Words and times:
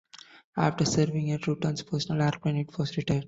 After 0.57 0.83
serving 0.83 1.29
as 1.29 1.41
Rutan's 1.41 1.83
personal 1.83 2.23
airplane, 2.23 2.57
it 2.57 2.75
was 2.75 2.97
retired. 2.97 3.19